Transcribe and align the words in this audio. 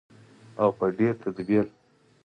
او 0.61 0.69
په 0.77 0.85
ډیر 0.97 1.13
تدبیر. 1.23 1.65